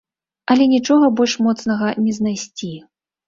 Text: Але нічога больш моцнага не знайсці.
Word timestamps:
Але 0.53 0.63
нічога 0.71 1.09
больш 1.19 1.33
моцнага 1.47 1.91
не 2.05 2.17
знайсці. 2.21 2.73